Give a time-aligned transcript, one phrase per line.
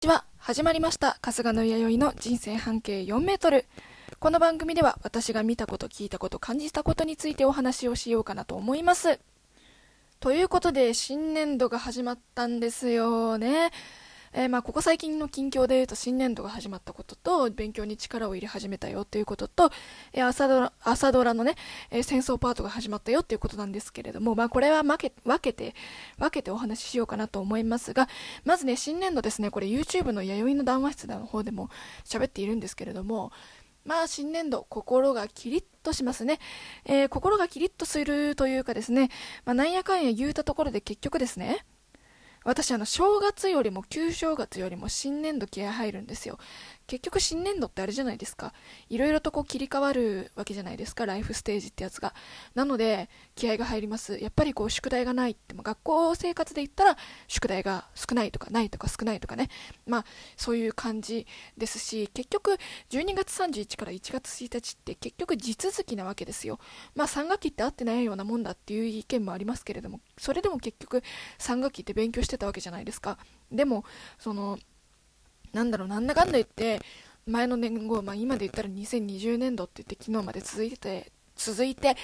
[0.00, 0.24] ちは。
[0.38, 1.18] 始まりました。
[1.20, 3.66] 春日野弥生の人生半径4メートル。
[4.18, 9.20] この番組では私が見たこと聞いたこと感じたことについてお話をしようかなと思います。
[10.18, 13.72] ということで新年度が始まったんですよね。
[14.32, 19.70] えー、まあここ最近の近況で言うと新年度が始まったことと勉強に力を入れ始めたよということと、
[20.12, 21.56] えー、朝ドラ朝ドラのね、
[21.90, 25.74] えー、戦争パートが始まったよということなんですけれども、まあこれは分け分けて
[26.18, 28.08] 分けてお話ししようかなと思いますが
[28.44, 31.68] まずね新年度ですねこれ YouTube の弥生の談話室の方でも
[32.04, 33.32] 喋っているんですけれども
[33.84, 36.38] まあ新年度心がキリッとしますね、
[36.84, 39.08] えー、心がキリッとするというかですね、
[39.44, 41.64] まあ、なんやかんや言うたところで結局ですね
[42.44, 46.38] 私あの正月よりも旧正月よりも新年度気合入るんですよ。
[46.90, 48.52] 結局新年度ってあれじゃないですか。
[48.88, 52.14] いろいろとこう切り替わるわけじゃないですかライフステージってやつが。
[52.56, 54.18] なので気合が入ります。
[54.18, 56.96] やっぱりこう宿題がないっても学校生活で言ったら
[57.28, 59.50] 宿題が少ないとかないとか少ないとかね。
[59.86, 60.04] まあ
[60.36, 62.58] そういう感じですし結局
[62.90, 66.58] 12月31から1月1日って結局地続きなわけですよ。
[66.96, 71.04] まあ3学期って合ってないようなもんだっていう意見もありますけれどもそれでも結局
[71.38, 73.16] 3学期って勉強してたわけじゃないですか。
[73.52, 73.84] でも
[74.18, 74.58] その
[75.52, 76.80] なんだろう、なんだかんだ言って、
[77.26, 81.96] 前の年号、まあ、今で言ったら2020年度って言って昨日まで続いて、続いて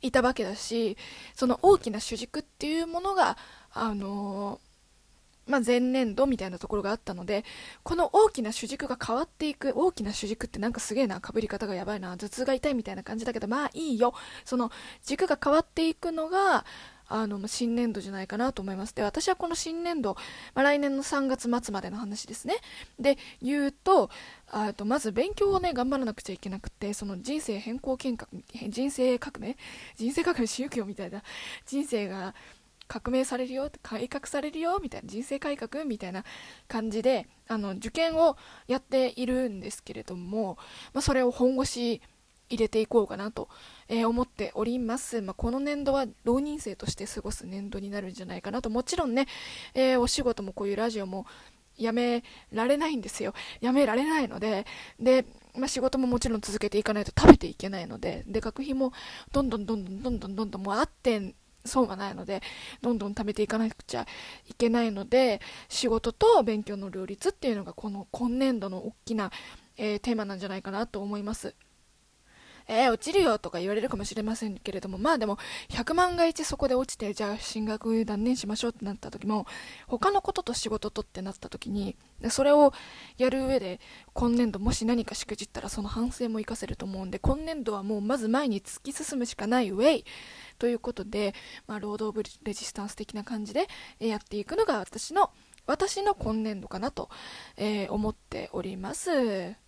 [0.00, 0.96] いたわけだし、
[1.34, 3.36] その大きな主軸っていうものが、
[3.72, 7.44] あのー、まあ、前年度みたいなところがあったので、
[7.82, 14.14] この大きな主軸が変わっていく、大きな主軸ってなんかすげえな、かぶり方がやばいな、頭痛が痛いみたいな感じだけど、まあいいよ。
[14.44, 14.70] その
[15.04, 16.64] 軸が変わっていくのが、
[17.14, 18.94] あの新年度じゃないかなと思います。
[18.94, 20.16] で、私はこの新年度、
[20.54, 22.56] まあ、来年の3月末までの話ですね。
[22.98, 24.10] で、言うと、
[24.48, 28.26] あとまず勉強をね、頑張らなくちゃいけなくて、その人生変更計画、
[28.68, 29.56] 人生革命
[29.96, 31.22] 人生革命宗教みたいな、
[31.66, 32.34] 人生が
[32.88, 36.24] 革命されるよ、改革されるよ、みたいな、人生改革みたいな
[36.68, 40.58] 感じで、あの、受験をやっているんですけれども、
[40.92, 42.02] まあ、それを本腰
[42.52, 43.48] 入れていこうかなと、
[43.88, 45.22] えー、思っております。
[45.22, 48.68] まあ、この年度は浪人生として過ごす年度になるんじゃないかなと。
[48.68, 49.26] もちろんね、
[49.74, 51.26] えー、お仕事もこういうラジオも
[51.78, 52.22] やめ
[52.52, 53.32] られないんですよ。
[53.60, 54.66] やめられないので、
[55.00, 58.92] で、まあ、仕事ももちろん続けていかないと食べていけないので、で、学費も
[59.32, 61.34] どんどんどんどんどんどんどんどんもうあって
[61.64, 62.42] 損はないので、
[62.82, 64.06] どんどん貯めていかなくちゃ
[64.48, 69.30] いけないので、仕事と勉強の両立っていうのがこの今年度の大きな、
[69.76, 71.54] えー、テーマなんじゃないかなと思います。
[72.72, 75.38] えー、落ちるよとか言われるかもしれませんけれども、まあでも、
[75.68, 79.46] 100万が一そこで落ちて、じゃあ進学断念しましょうってなった時も、
[79.86, 81.96] 他のことと仕事とってなった時に、
[82.30, 82.72] それを
[83.18, 83.80] やる上で、
[84.14, 90.04] 今年度もし何かしくじったらその反省も活かせると思うんで、今年度はもうまず前に突き進むしかないウェイ
[90.58, 91.34] ということで、
[91.66, 93.68] まあ、ロード・オブ・レジスタンス的な感じで
[93.98, 95.30] やっていくのが私の、
[95.66, 97.08] 私の今年度かなと、
[97.56, 99.62] えー、思っております。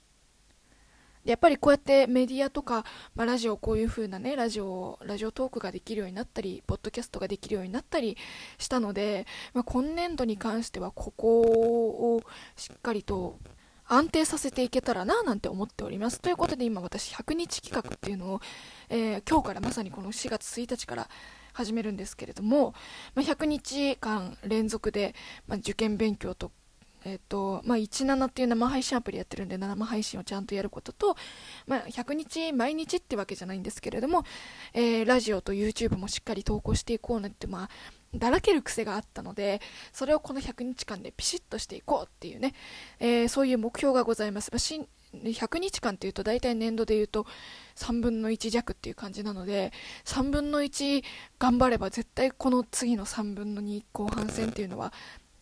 [1.24, 8.16] やっぱりこうやってメディアとか、まあ、ラジオこういう風なねラジオラジオトークができるようになったりポッドキャストができるようになったり
[8.58, 12.22] したので、まあ、今年度に関してはここを
[12.56, 13.38] しっかりと
[13.86, 16.20] 安定させていけたらななんて思っております。
[16.20, 18.40] ということで今私100日企画っていうのを、
[18.88, 21.08] えー、今日からまさにこの4月1日から
[21.52, 22.74] 始めるんですけれども、
[23.14, 25.14] まあ、100日間連続で、
[25.46, 26.50] まあ、受験勉強と
[27.04, 31.16] えっ、と、まあ、17っていう生配信アプリやってるんで、生配信をちゃんとやることと、
[31.66, 34.24] まあ、100日毎日ってわけじゃないんですけれども、
[34.72, 37.70] えー、ラジオと YouTube もしっかり投稿していこうねって、まあ、
[38.14, 39.60] だらける癖があったので、
[39.92, 42.54] それをこの100日間でピシッとしていこうっていうね、
[43.00, 44.50] えー、そういう目標がございます。
[44.52, 44.58] まあ、
[45.22, 47.26] 100日間っていうと大体年度で言うと
[47.76, 49.72] 3分の1弱っていう感じなので
[50.04, 51.04] 3分の1
[51.38, 54.92] 頑張れば絶対この次の3分の2後半戦っていうのは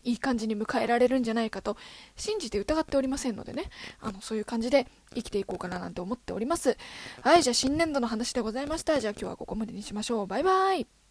[0.03, 1.77] いい感じに迎えられるんじゃないかと
[2.15, 3.69] 信じて疑っておりませんのでね、
[4.01, 6.77] あの、そういう感じで生きていこうかななんて思っております。
[7.21, 8.99] はい、じゃあ新年度の話でございました。
[8.99, 10.27] じゃあ今日はここまでにしましょう。
[10.27, 11.02] バイバイ。